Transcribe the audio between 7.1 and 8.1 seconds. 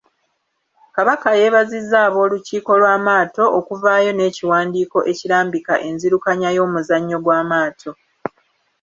gw’amaato.